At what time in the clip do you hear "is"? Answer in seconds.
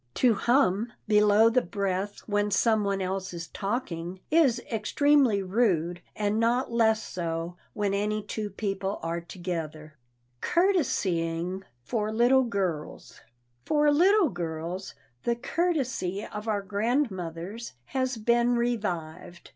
3.35-3.49, 4.31-4.59